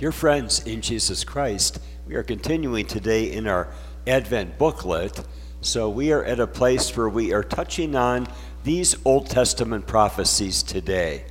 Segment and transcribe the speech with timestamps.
[0.00, 3.68] Dear friends in Jesus Christ, we are continuing today in our
[4.06, 5.22] Advent booklet.
[5.60, 8.26] So we are at a place where we are touching on
[8.64, 11.26] these Old Testament prophecies today.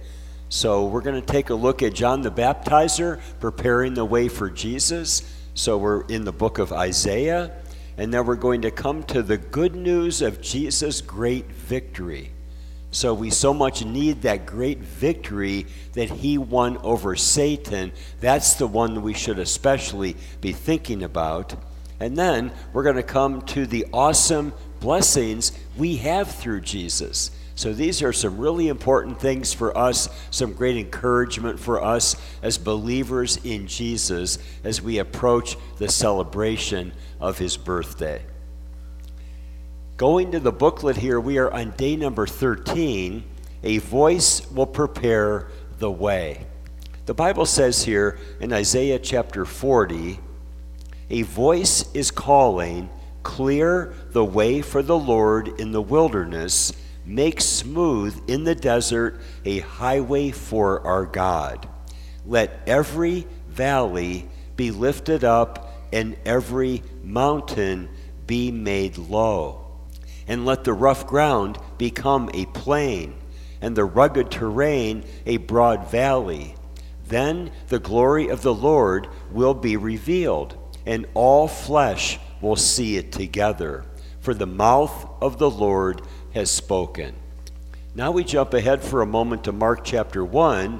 [0.50, 4.52] So we're going to take a look at John the Baptizer preparing the way for
[4.52, 5.24] Jesus.
[5.56, 7.52] So we're in the book of Isaiah.
[7.98, 12.34] And then we're going to come to the good news of Jesus' great victory.
[12.92, 17.92] So we so much need that great victory that he won over Satan.
[18.20, 21.54] That's the one we should especially be thinking about.
[22.00, 27.32] And then we're going to come to the awesome blessings we have through Jesus.
[27.56, 32.58] So these are some really important things for us, some great encouragement for us as
[32.58, 38.24] believers in Jesus as we approach the celebration of his birthday.
[40.00, 43.22] Going to the booklet here, we are on day number 13.
[43.64, 46.46] A voice will prepare the way.
[47.06, 50.18] The Bible says here in Isaiah chapter 40
[51.10, 52.90] a voice is calling,
[53.24, 56.72] Clear the way for the Lord in the wilderness,
[57.06, 61.68] make smooth in the desert a highway for our God.
[62.26, 67.90] Let every valley be lifted up and every mountain
[68.26, 69.66] be made low
[70.30, 73.16] and let the rough ground become a plain,
[73.60, 76.56] and the rugged terrain a broad valley.
[77.08, 80.56] Then the glory of the Lord will be revealed,
[80.86, 83.84] and all flesh will see it together,
[84.22, 86.04] for the mouth of the Lord
[86.36, 87.16] has spoken.
[87.96, 90.80] Now we jump ahead for a moment to Mark chapter 1,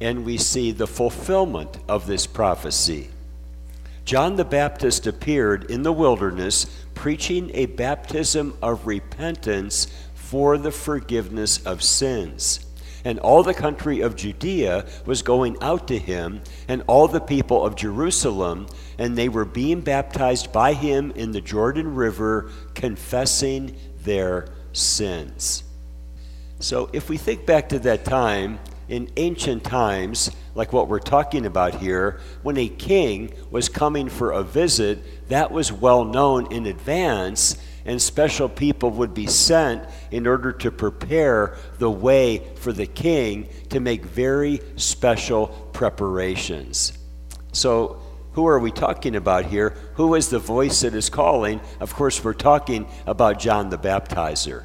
[0.00, 3.10] and we see the fulfillment of this prophecy.
[4.04, 6.66] John the Baptist appeared in the wilderness
[6.98, 12.66] preaching a baptism of repentance for the forgiveness of sins.
[13.04, 17.64] And all the country of Judea was going out to him, and all the people
[17.64, 18.66] of Jerusalem,
[18.98, 25.62] and they were being baptized by him in the Jordan River, confessing their sins.
[26.58, 28.58] So, if we think back to that time,
[28.88, 34.32] in ancient times, like what we're talking about here, when a king was coming for
[34.32, 40.26] a visit, that was well known in advance, and special people would be sent in
[40.26, 46.92] order to prepare the way for the king to make very special preparations.
[47.52, 49.70] So, who are we talking about here?
[49.94, 51.60] Who is the voice that is calling?
[51.80, 54.64] Of course, we're talking about John the Baptizer.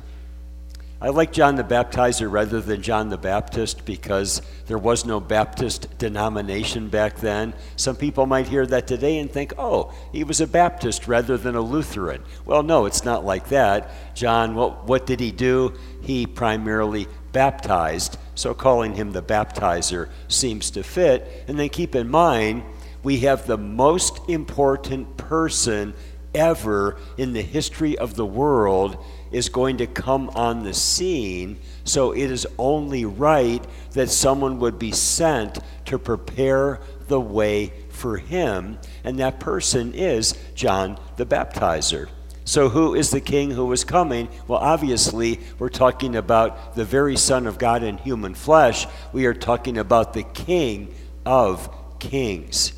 [1.04, 5.98] I like John the Baptizer rather than John the Baptist because there was no Baptist
[5.98, 7.54] denomination back then.
[7.76, 11.56] Some people might hear that today and think, oh, he was a Baptist rather than
[11.56, 12.24] a Lutheran.
[12.46, 13.92] Well, no, it's not like that.
[14.16, 15.74] John, what, what did he do?
[16.02, 21.44] He primarily baptized, so calling him the baptizer seems to fit.
[21.50, 22.64] And then keep in mind,
[23.04, 25.96] we have the most important person
[26.34, 28.98] ever in the history of the world
[29.32, 31.60] is going to come on the scene.
[31.84, 38.18] So it is only right that someone would be sent to prepare the way for
[38.18, 38.78] him.
[39.04, 42.10] And that person is John the Baptizer.
[42.46, 44.28] So, who is the king who is coming?
[44.50, 48.86] Well, obviously, we're talking about the very Son of God in human flesh.
[49.14, 50.94] We are talking about the King
[51.26, 52.74] of kings.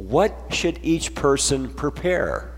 [0.00, 2.50] What should each person prepare?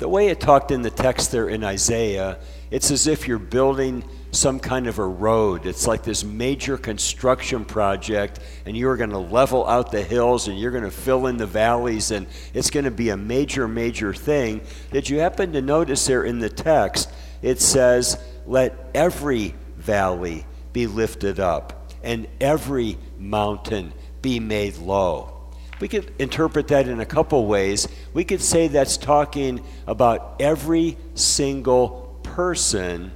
[0.00, 2.40] The way it talked in the text there in Isaiah,
[2.72, 5.64] it's as if you're building some kind of a road.
[5.64, 10.58] It's like this major construction project, and you're going to level out the hills and
[10.58, 14.12] you're going to fill in the valleys, and it's going to be a major, major
[14.12, 14.60] thing.
[14.90, 17.12] Did you happen to notice there in the text?
[17.42, 25.35] It says, Let every valley be lifted up, and every mountain be made low.
[25.80, 27.86] We could interpret that in a couple ways.
[28.14, 33.12] We could say that's talking about every single person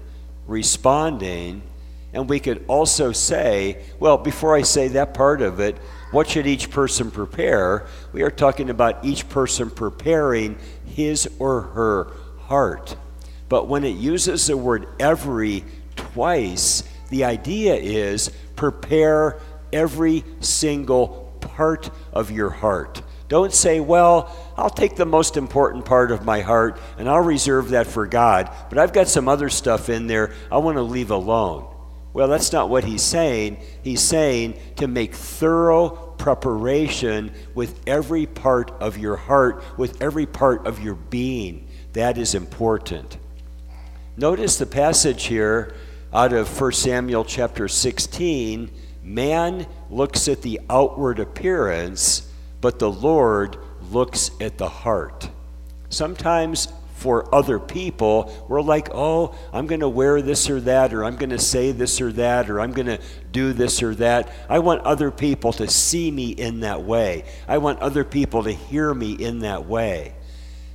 [0.47, 1.63] responding.
[2.13, 5.79] And we could also say, well, before I say that part of it,
[6.11, 7.87] what should each person prepare?
[8.13, 12.97] We are talking about each person preparing his or her heart.
[13.49, 15.65] But when it uses the word every
[15.97, 19.41] twice, the idea is prepare
[19.73, 21.20] every single
[21.61, 23.03] part of your heart.
[23.29, 27.69] Don't say, well, I'll take the most important part of my heart and I'll reserve
[27.69, 31.11] that for God, but I've got some other stuff in there I want to leave
[31.11, 31.67] alone.
[32.15, 33.59] Well, that's not what he's saying.
[33.83, 40.67] He's saying to make thorough preparation with every part of your heart, with every part
[40.67, 41.69] of your being.
[41.93, 43.19] That is important.
[44.17, 45.75] Notice the passage here
[46.11, 48.71] out of 1 Samuel chapter 16
[49.03, 52.31] Man looks at the outward appearance,
[52.61, 53.57] but the Lord
[53.91, 55.29] looks at the heart.
[55.89, 61.05] Sometimes for other people, we're like, oh, I'm going to wear this or that, or
[61.05, 63.01] I'm going to say this or that, or I'm going to
[63.33, 64.31] do this or that.
[64.51, 67.25] I want other people to see me in that way.
[67.49, 70.15] I want other people to hear me in that way.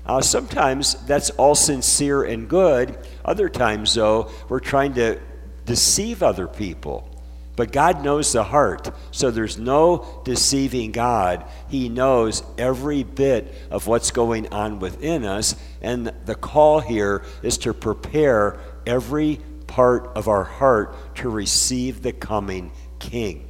[0.03, 2.97] Uh, sometimes that's all sincere and good.
[3.23, 5.19] Other times, though, we're trying to
[5.65, 7.14] deceive other people.
[7.55, 11.45] But God knows the heart, so there's no deceiving God.
[11.69, 17.57] He knows every bit of what's going on within us, and the call here is
[17.59, 23.49] to prepare every part of our heart to receive the coming King.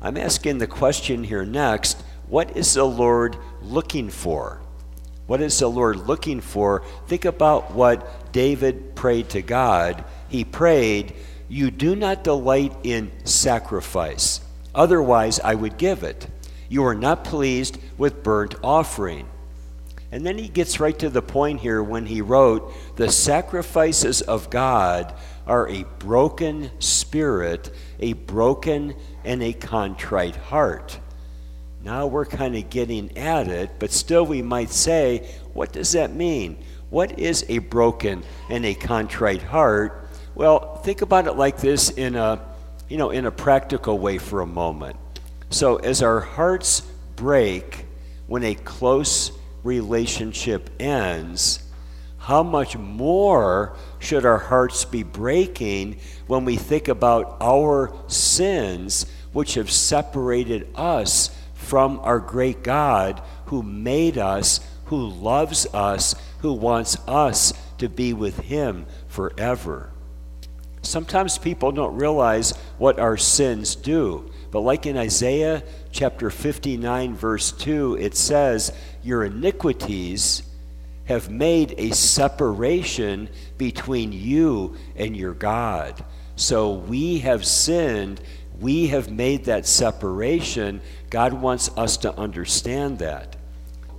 [0.00, 4.60] I'm asking the question here next what is the Lord looking for?
[5.26, 6.82] What is the Lord looking for?
[7.06, 10.04] Think about what David prayed to God.
[10.28, 11.14] He prayed,
[11.48, 14.40] you do not delight in sacrifice.
[14.74, 16.26] Otherwise, I would give it.
[16.68, 19.28] You are not pleased with burnt offering.
[20.10, 24.50] And then he gets right to the point here when he wrote, The sacrifices of
[24.50, 25.14] God
[25.46, 27.70] are a broken spirit,
[28.00, 28.94] a broken
[29.24, 30.98] and a contrite heart.
[31.82, 36.14] Now we're kind of getting at it, but still we might say, what does that
[36.14, 36.56] mean?
[36.90, 40.03] What is a broken and a contrite heart?
[40.34, 42.40] Well, think about it like this in a,
[42.88, 44.96] you know, in a practical way for a moment.
[45.50, 46.80] So as our hearts
[47.14, 47.86] break
[48.26, 49.30] when a close
[49.62, 51.60] relationship ends,
[52.18, 59.54] how much more should our hearts be breaking when we think about our sins which
[59.54, 66.96] have separated us from our great God who made us, who loves us, who wants
[67.06, 69.93] us to be with Him forever?
[70.94, 74.30] Sometimes people don't realize what our sins do.
[74.52, 80.44] But like in Isaiah chapter 59, verse 2, it says, Your iniquities
[81.06, 86.04] have made a separation between you and your God.
[86.36, 88.20] So we have sinned.
[88.60, 90.80] We have made that separation.
[91.10, 93.34] God wants us to understand that.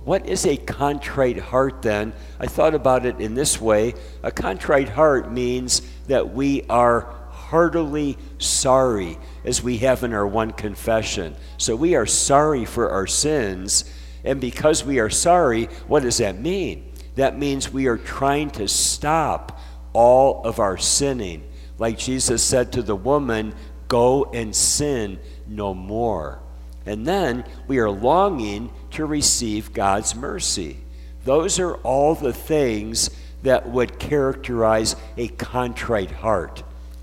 [0.06, 2.14] What is a contrite heart then?
[2.40, 3.92] I thought about it in this way.
[4.22, 10.50] A contrite heart means that we are heartily sorry, as we have in our one
[10.50, 11.36] confession.
[11.58, 13.84] So we are sorry for our sins.
[14.24, 16.92] And because we are sorry, what does that mean?
[17.14, 19.60] That means we are trying to stop
[19.92, 21.44] all of our sinning.
[21.78, 23.54] Like Jesus said to the woman,
[23.88, 26.40] Go and sin no more.
[26.84, 30.78] And then we are longing to receive God's mercy.
[31.24, 33.10] Those are all the things
[33.42, 36.62] that would characterize a contrite heart.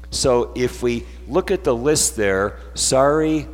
[0.09, 3.47] So if we look at the list there sorry,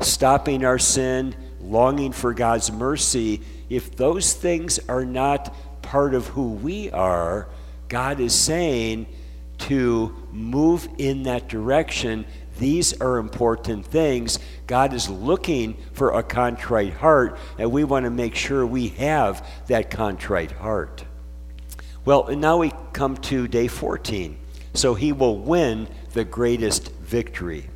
[0.00, 6.52] stopping our sin, longing for God's mercy if those things are not part of who
[6.52, 7.48] we are,
[7.88, 9.06] God is saying
[9.58, 12.26] to move in that direction
[12.58, 14.38] these are important things.
[14.66, 19.46] God is looking for a contrite heart, and we want to make sure we have
[19.68, 21.04] that contrite heart.
[22.04, 24.36] Well, now we come to day 14.
[24.74, 27.68] So he will win the greatest victory.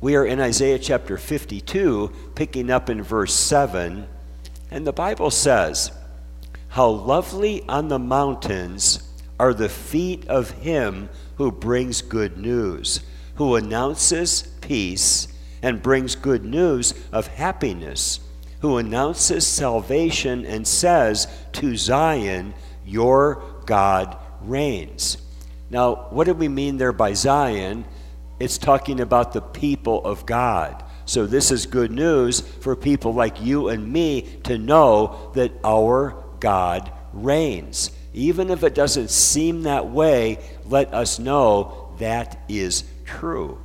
[0.00, 4.08] We are in Isaiah chapter 52, picking up in verse 7,
[4.70, 5.92] and the Bible says,
[6.68, 9.08] How lovely on the mountains
[9.38, 13.00] are the feet of him who brings good news
[13.36, 15.28] who announces peace
[15.62, 18.20] and brings good news of happiness,
[18.60, 22.54] who announces salvation and says to Zion,
[22.84, 25.18] Your God reigns.
[25.70, 27.84] Now, what do we mean there by Zion?
[28.38, 30.84] It's talking about the people of God.
[31.04, 36.22] So, this is good news for people like you and me to know that our
[36.40, 37.90] God reigns.
[38.14, 43.58] Even if it doesn't seem that way, let us know that is true.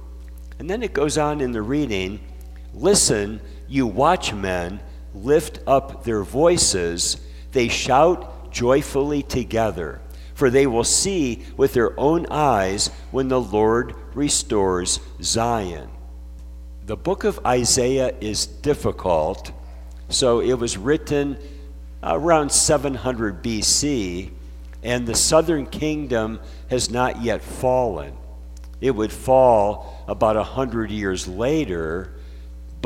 [0.59, 2.19] And then it goes on in the reading
[2.73, 4.79] Listen, you watchmen,
[5.15, 7.17] lift up their voices,
[7.51, 10.01] they shout joyfully together,
[10.33, 15.87] for they will see with their own eyes when the Lord restores Zion.
[16.87, 19.51] The book of Isaiah is difficult,
[20.09, 21.37] so it was written
[22.01, 24.31] around 700 BC,
[24.81, 26.39] and the southern kingdom
[26.71, 28.17] has not yet fallen.
[28.81, 32.16] It would fall about a hundred years later.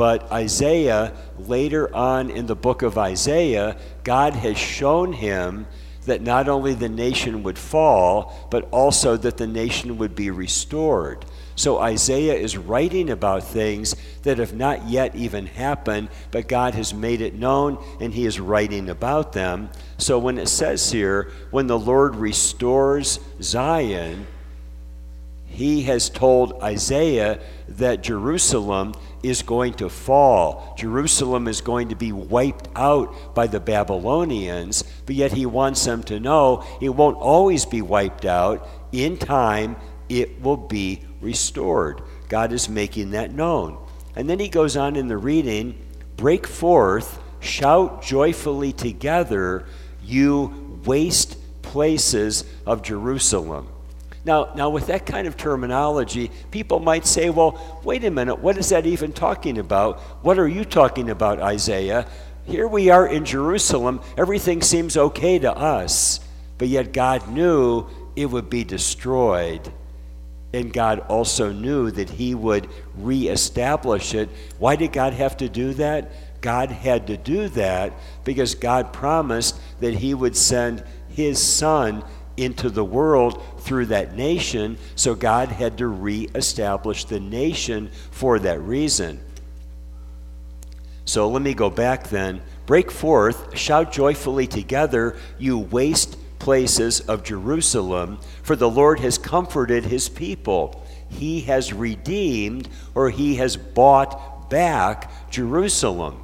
[0.02, 5.68] But Isaiah, later on in the book of Isaiah, God has shown him
[6.06, 11.24] that not only the nation would fall, but also that the nation would be restored.
[11.54, 13.94] So Isaiah is writing about things
[14.24, 18.40] that have not yet even happened, but God has made it known and he is
[18.40, 19.70] writing about them.
[19.98, 24.26] So when it says here, when the Lord restores Zion,
[25.46, 30.74] he has told Isaiah that Jerusalem is going to fall.
[30.76, 36.02] Jerusalem is going to be wiped out by the Babylonians, but yet he wants them
[36.04, 38.68] to know it won't always be wiped out.
[38.92, 39.76] In time,
[40.08, 42.02] it will be restored.
[42.28, 43.78] God is making that known.
[44.14, 45.78] And then he goes on in the reading
[46.16, 49.66] break forth, shout joyfully together,
[50.04, 53.71] you waste places of Jerusalem.
[54.24, 58.56] Now, now, with that kind of terminology, people might say, well, wait a minute, what
[58.56, 59.98] is that even talking about?
[60.22, 62.06] What are you talking about, Isaiah?
[62.44, 64.00] Here we are in Jerusalem.
[64.16, 66.20] Everything seems okay to us,
[66.58, 69.72] but yet God knew it would be destroyed.
[70.52, 74.28] And God also knew that He would reestablish it.
[74.58, 76.12] Why did God have to do that?
[76.40, 77.92] God had to do that
[78.24, 82.04] because God promised that He would send His Son
[82.42, 88.60] into the world through that nation, so God had to reestablish the nation for that
[88.60, 89.20] reason.
[91.04, 92.42] So let me go back then.
[92.66, 99.84] Break forth, shout joyfully together, you waste places of Jerusalem, for the Lord has comforted
[99.84, 100.84] his people.
[101.08, 106.22] He has redeemed or he has bought back Jerusalem.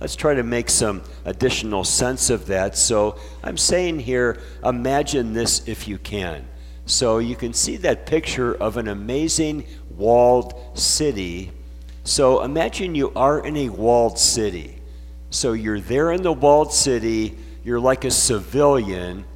[0.00, 2.76] Let's try to make some additional sense of that.
[2.76, 6.46] So I'm saying here, imagine this if you can.
[6.86, 11.50] So you can see that picture of an amazing walled city.
[12.04, 14.76] So imagine you are in a walled city.
[15.30, 19.26] So you're there in the walled city, you're like a civilian,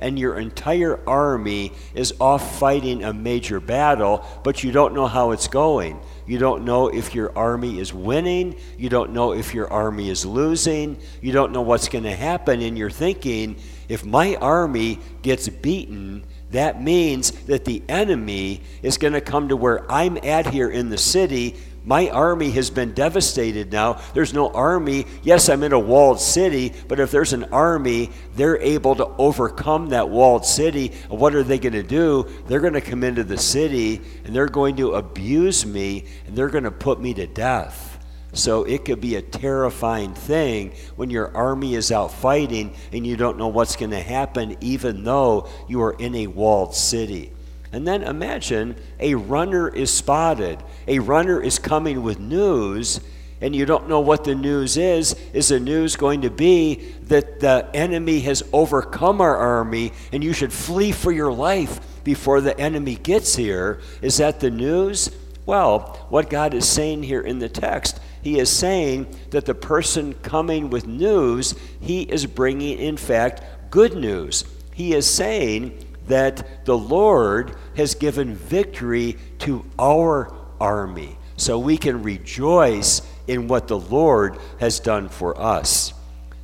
[0.00, 5.32] and your entire army is off fighting a major battle, but you don't know how
[5.32, 6.00] it's going.
[6.26, 8.56] You don't know if your army is winning.
[8.78, 10.98] You don't know if your army is losing.
[11.20, 12.62] You don't know what's going to happen.
[12.62, 13.56] And you're thinking,
[13.88, 19.56] if my army gets beaten, that means that the enemy is going to come to
[19.56, 24.00] where I'm at here in the city my army has been devastated now.
[24.14, 25.06] There's no army.
[25.22, 29.88] Yes, I'm in a walled city, but if there's an army, they're able to overcome
[29.88, 30.92] that walled city.
[31.08, 32.28] what are they going to do?
[32.46, 36.48] They're going to come into the city and they're going to abuse me and they're
[36.48, 37.92] going to put me to death.
[38.34, 43.16] So it could be a terrifying thing when your army is out fighting and you
[43.16, 47.32] don't know what's going to happen, even though you are in a walled city.
[47.72, 50.62] And then imagine a runner is spotted.
[50.86, 53.00] A runner is coming with news,
[53.40, 55.14] and you don't know what the news is.
[55.32, 60.32] Is the news going to be that the enemy has overcome our army and you
[60.32, 63.80] should flee for your life before the enemy gets here?
[64.02, 65.10] Is that the news?
[65.46, 70.14] Well, what God is saying here in the text, He is saying that the person
[70.22, 74.44] coming with news, He is bringing, in fact, good news.
[74.74, 81.18] He is saying, that the Lord has given victory to our army.
[81.36, 85.92] So we can rejoice in what the Lord has done for us.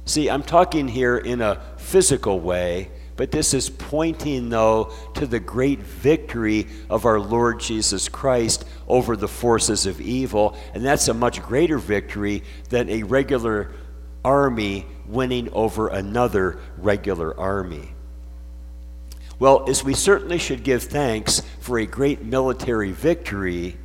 [0.05, 5.41] See, I'm talking here in a physical way, but this is pointing, though, to the
[5.41, 10.57] great victory of our Lord Jesus Christ over the forces of evil.
[10.73, 13.73] And that's a much greater victory than a regular
[14.25, 17.91] army winning over another regular army.
[19.39, 23.77] Well, as we certainly should give thanks for a great military victory,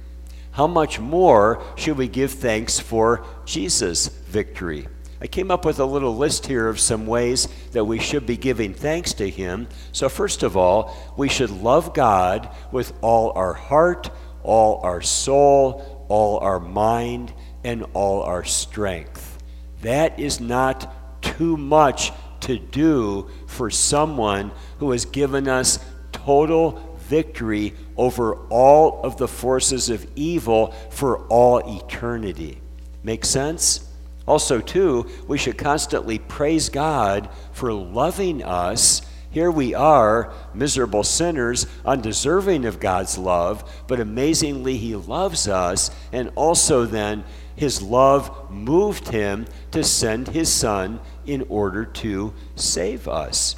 [0.51, 4.87] how much more should we give thanks for Jesus' victory?
[5.21, 8.35] I came up with a little list here of some ways that we should be
[8.35, 9.67] giving thanks to Him.
[9.91, 14.09] So, first of all, we should love God with all our heart,
[14.41, 17.31] all our soul, all our mind,
[17.63, 19.37] and all our strength.
[19.81, 22.11] That is not too much
[22.43, 25.79] to do for someone who has given us
[26.11, 32.59] total victory over all of the forces of evil for all eternity.
[33.03, 33.89] Make sense?
[34.25, 39.01] Also, too, we should constantly praise God for loving us.
[39.31, 45.91] Here we are, miserable sinners, undeserving of God's love, but amazingly, He loves us.
[46.11, 47.23] And also, then,
[47.63, 53.55] His love moved Him to send His Son in order to save us.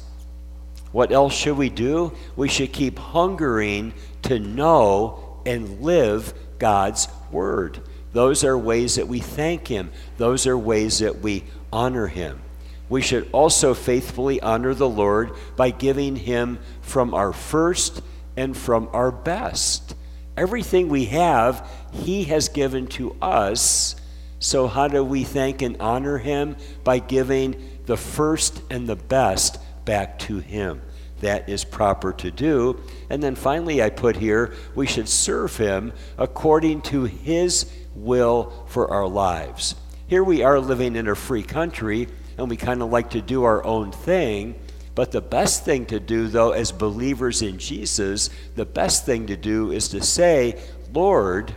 [0.92, 2.12] What else should we do?
[2.36, 7.80] We should keep hungering to know and live God's Word.
[8.12, 12.42] Those are ways that we thank Him, those are ways that we honor Him.
[12.88, 18.02] we should also faithfully honor the Lord by giving Him from our first
[18.36, 19.96] and from our best.
[20.36, 23.96] Everything we have, He has given to us.
[24.38, 26.56] So, how do we thank and honor Him?
[26.84, 30.82] By giving the first and the best back to Him.
[31.20, 32.80] That is proper to do.
[33.08, 38.90] And then finally, I put here, we should serve Him according to His will for
[38.90, 39.74] our lives.
[40.08, 43.44] Here we are living in a free country, and we kind of like to do
[43.44, 44.54] our own thing.
[44.96, 49.36] But the best thing to do, though, as believers in Jesus, the best thing to
[49.36, 50.58] do is to say,
[50.90, 51.54] Lord,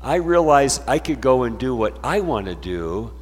[0.00, 3.12] I realize I could go and do what I want to do,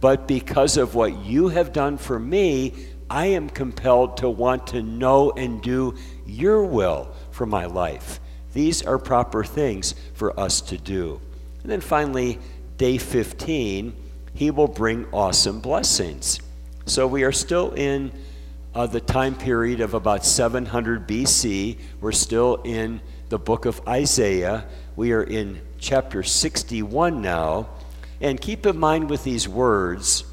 [0.00, 2.74] but because of what you have done for me,
[3.08, 5.94] I am compelled to want to know and do
[6.26, 8.18] your will for my life.
[8.52, 11.20] These are proper things for us to do.
[11.62, 12.40] And then finally,
[12.78, 13.94] day 15,
[14.34, 16.40] he will bring awesome blessings.
[16.86, 18.10] So we are still in
[18.76, 21.78] uh, the time period of about 700 BC.
[22.02, 24.66] We're still in the book of Isaiah.
[24.96, 27.70] We are in chapter 61 now.
[28.20, 30.24] And keep in mind with these words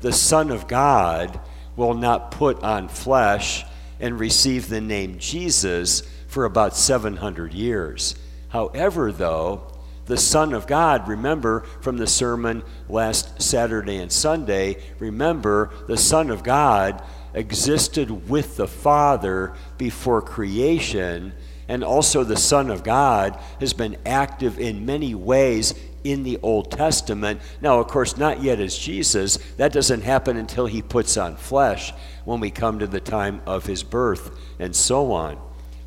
[0.00, 1.40] the Son of God
[1.76, 3.66] will not put on flesh
[4.00, 8.14] and receive the name Jesus for about 700 years.
[8.48, 9.70] However, though,
[10.06, 16.30] the Son of God, remember from the sermon last Saturday and Sunday, remember the Son
[16.30, 17.02] of God
[17.34, 21.32] existed with the Father before creation,
[21.68, 26.70] and also the Son of God has been active in many ways in the Old
[26.70, 27.40] Testament.
[27.60, 29.36] Now, of course, not yet as Jesus.
[29.56, 31.92] That doesn't happen until he puts on flesh
[32.24, 35.38] when we come to the time of his birth and so on.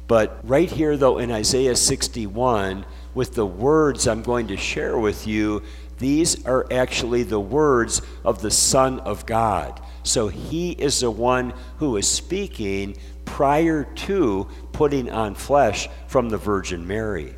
[0.08, 5.28] But right here, though, in Isaiah 61, with the words I'm going to share with
[5.28, 5.64] you,
[6.00, 9.82] these are actually the words of the Son of God.
[10.04, 16.38] So he is the one who is speaking prior to putting on flesh from the
[16.38, 17.36] Virgin Mary.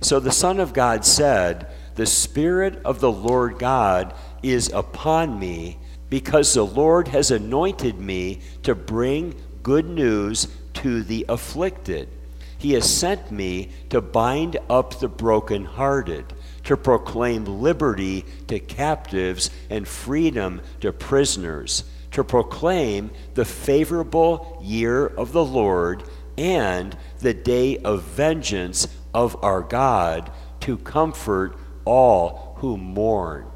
[0.00, 5.78] So the Son of God said, The Spirit of the Lord God is upon me,
[6.10, 12.08] because the Lord has anointed me to bring good news to the afflicted.
[12.58, 16.32] He has sent me to bind up the brokenhearted,
[16.64, 25.32] to proclaim liberty to captives and freedom to prisoners, to proclaim the favorable year of
[25.32, 26.02] the Lord
[26.36, 33.46] and the day of vengeance of our God, to comfort all who mourn.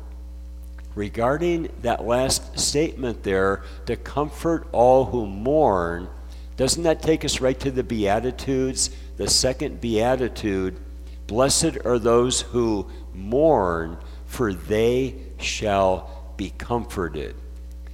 [0.95, 6.09] Regarding that last statement there, to comfort all who mourn,
[6.57, 8.91] doesn't that take us right to the Beatitudes?
[9.17, 10.77] The second Beatitude
[11.29, 17.37] Blessed are those who mourn, for they shall be comforted.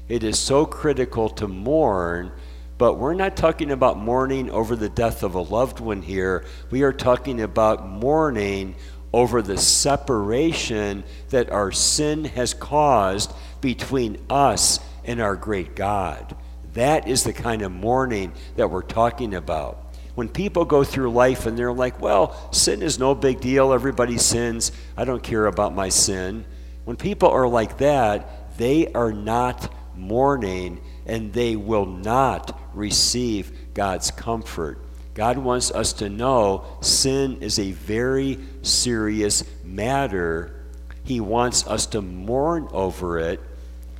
[0.08, 2.30] It is so critical to mourn,
[2.78, 6.44] but we're not talking about mourning over the death of a loved one here.
[6.70, 8.76] We are talking about mourning
[9.12, 16.36] over the separation that our sin has caused between us and our great God.
[16.74, 19.83] That is the kind of mourning that we're talking about.
[20.14, 24.16] When people go through life and they're like, well, sin is no big deal, everybody
[24.18, 26.44] sins, I don't care about my sin.
[26.84, 34.10] When people are like that, they are not mourning and they will not receive God's
[34.10, 34.78] comfort.
[35.14, 40.64] God wants us to know sin is a very serious matter.
[41.04, 43.40] He wants us to mourn over it.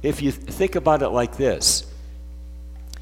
[0.03, 1.87] If you think about it like this,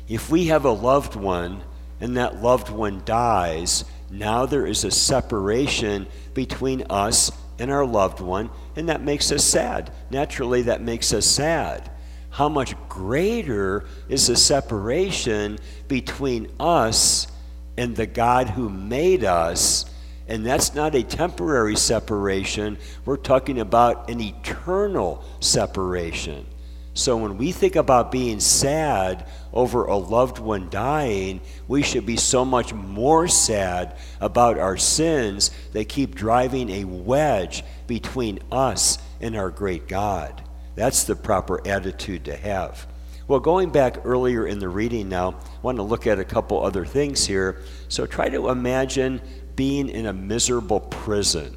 [0.09, 1.63] if we have a loved one
[2.03, 8.19] and that loved one dies, now there is a separation between us and our loved
[8.19, 9.93] one, and that makes us sad.
[10.11, 11.93] Naturally, that makes us sad.
[12.31, 17.29] How much greater is the separation between us
[17.77, 19.85] and the God who made us?
[20.27, 26.47] And that's not a temporary separation, we're talking about an eternal separation.
[26.95, 32.19] So when we think about being sad over a loved one dying, we should be
[32.19, 39.37] so much more sad about our sins that keep driving a wedge between us and
[39.37, 40.43] our great God.
[40.75, 42.87] That's the proper attitude to have.
[43.27, 46.63] Well, going back earlier in the reading now, I want to look at a couple
[46.63, 47.63] other things here.
[47.89, 49.23] So try to imagine
[49.57, 51.57] being in a miserable prison.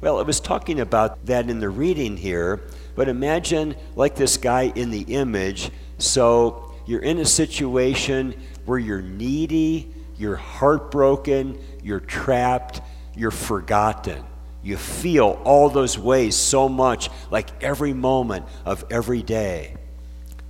[0.00, 2.60] Well, it was talking about that in the reading here
[2.96, 9.02] but imagine, like this guy in the image, so you're in a situation where you're
[9.02, 12.80] needy, you're heartbroken, you're trapped,
[13.14, 14.24] you're forgotten.
[14.62, 19.76] You feel all those ways so much, like every moment of every day.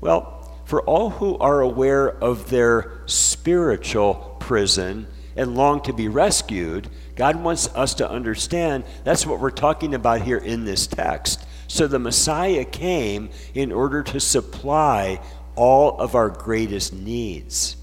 [0.01, 0.33] Well,
[0.67, 7.37] for all who are aware of their spiritual prison and long to be rescued, God
[7.37, 11.45] wants us to understand that's what we're talking about here in this text.
[11.67, 15.21] So the Messiah came in order to supply
[15.57, 17.77] all of our greatest needs.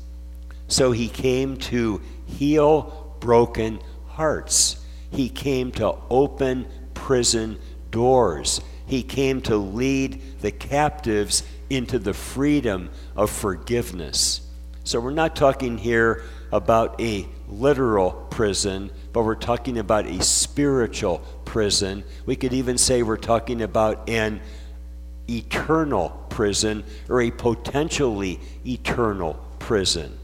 [0.67, 4.83] So he came to heal broken hearts.
[5.11, 7.59] He came to open prison
[7.91, 8.61] doors.
[8.85, 14.41] He came to lead the captives into the freedom of forgiveness.
[14.83, 21.19] So we're not talking here about a literal prison, but we're talking about a spiritual
[21.45, 22.04] prison.
[22.26, 24.41] We could even say we're talking about an
[25.30, 30.17] eternal prison or a potentially eternal prison.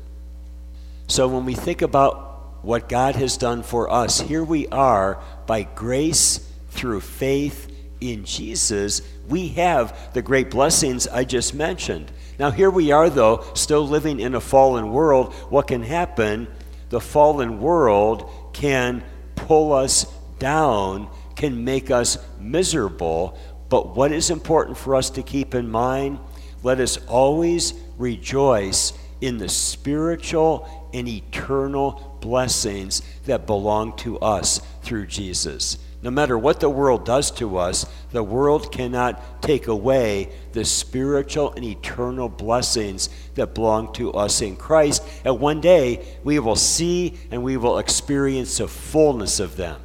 [1.08, 5.63] So when we think about what God has done for us, here we are by
[5.63, 7.67] grace through faith
[8.02, 12.12] in Jesus, we have the great blessings I just mentioned.
[12.38, 15.34] Now, here we are, though, still living in a fallen world.
[15.49, 16.47] What can happen?
[16.89, 19.03] The fallen world can
[19.35, 20.05] pull us
[20.39, 23.38] down, can make us miserable.
[23.69, 26.19] But what is important for us to keep in mind?
[26.63, 35.07] Let us always rejoice in the spiritual and eternal blessings that belong to us through
[35.07, 35.77] Jesus.
[36.01, 41.51] No matter what the world does to us, the world cannot take away the spiritual
[41.51, 45.03] and eternal blessings that belong to us in Christ.
[45.25, 49.81] And one day we will see and we will experience the fullness of them.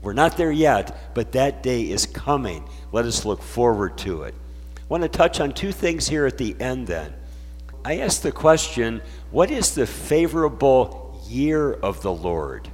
[0.00, 2.66] We're not there yet, but that day is coming.
[2.90, 4.34] Let us look forward to it.
[4.78, 7.12] I want to touch on two things here at the end then.
[7.84, 12.70] I ask the question what is the favorable year of the Lord?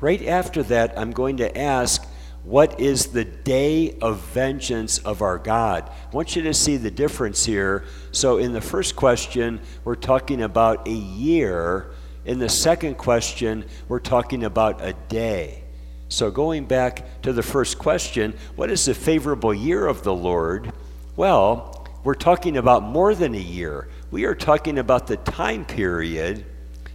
[0.00, 2.07] Right after that, I'm going to ask
[2.48, 5.90] what is the day of vengeance of our God?
[5.90, 7.84] I want you to see the difference here.
[8.10, 11.90] So, in the first question, we're talking about a year.
[12.24, 15.62] In the second question, we're talking about a day.
[16.08, 20.72] So, going back to the first question, what is the favorable year of the Lord?
[21.16, 23.90] Well, we're talking about more than a year.
[24.10, 26.46] We are talking about the time period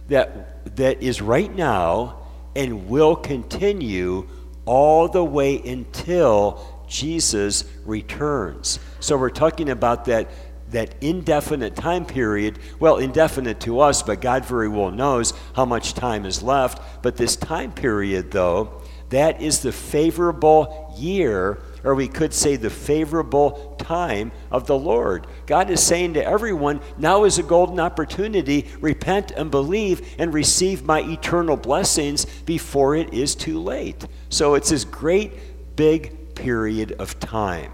[0.08, 2.22] that, that is right now
[2.56, 4.28] and will continue
[4.66, 8.78] all the way until Jesus returns.
[9.00, 10.30] So we're talking about that
[10.70, 15.94] that indefinite time period, well, indefinite to us, but God very well knows how much
[15.94, 16.80] time is left.
[17.00, 22.70] But this time period, though, that is the favorable year, or we could say the
[22.70, 25.26] favorable time of the Lord.
[25.46, 28.66] God is saying to everyone, now is a golden opportunity.
[28.80, 34.06] Repent and believe and receive my eternal blessings before it is too late.
[34.30, 37.72] So it's this great big period of time.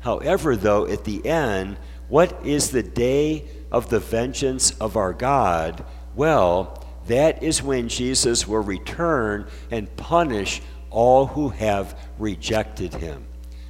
[0.00, 5.84] However, though, at the end, what is the day of the vengeance of our God?
[6.14, 13.24] Well, that is when Jesus will return and punish all who have rejected him.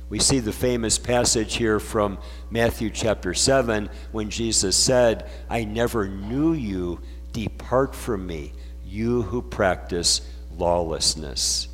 [0.08, 2.18] We see the famous passage here from
[2.50, 7.00] Matthew chapter 7 when Jesus said, I never knew you.
[7.32, 8.52] Depart from me,
[8.84, 10.20] you who practice
[10.58, 11.68] lawlessness.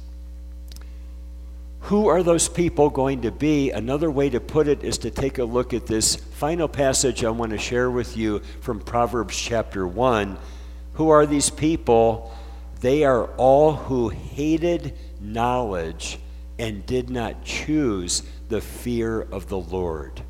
[1.86, 3.70] Who are those people going to be?
[3.70, 7.30] Another way to put it is to take a look at this final passage I
[7.30, 10.36] want to share with you from Proverbs chapter 1.
[10.94, 12.34] Who are these people?
[12.80, 14.98] They are all who hated
[15.32, 16.18] knowledge
[16.58, 20.22] and did not choose the fear of the Lord.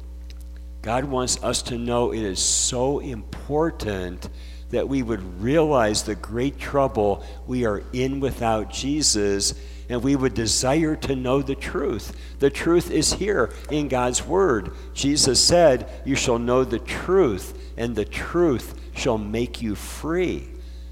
[0.82, 4.28] God wants us to know it is so important
[4.70, 9.54] that we would realize the great trouble we are in without Jesus
[9.88, 12.16] and we would desire to know the truth.
[12.40, 14.72] The truth is here in God's Word.
[14.94, 20.48] Jesus said, You shall know the truth, and the truth shall make you free.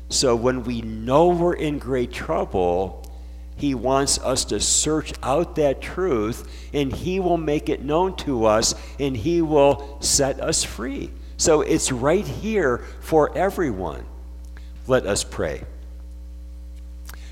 [0.08, 3.03] So when we know we're in great trouble,
[3.56, 8.46] he wants us to search out that truth, and He will make it known to
[8.46, 11.10] us, and He will set us free.
[11.36, 14.04] So it's right here for everyone.
[14.86, 15.64] Let us pray.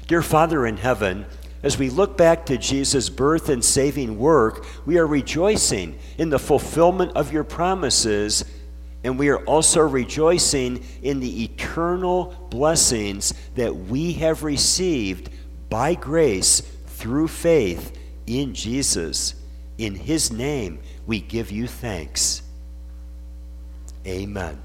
[0.07, 1.27] Dear Father in heaven,
[1.63, 6.39] as we look back to Jesus' birth and saving work, we are rejoicing in the
[6.39, 8.45] fulfillment of your promises,
[9.05, 15.31] and we are also rejoicing in the eternal blessings that we have received
[15.73, 19.35] by grace through faith in Jesus.
[19.79, 22.43] In his name, we give you thanks.
[24.07, 24.63] Amen.